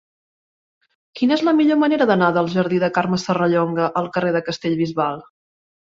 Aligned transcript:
Quina 1.19 1.35
és 1.35 1.43
la 1.49 1.53
millor 1.59 1.77
manera 1.83 2.07
d'anar 2.11 2.29
del 2.37 2.49
jardí 2.55 2.79
de 2.85 2.91
Carme 2.97 3.19
Serrallonga 3.25 3.91
al 4.03 4.11
carrer 4.17 4.33
de 4.39 4.43
Castellbisbal? 4.49 5.27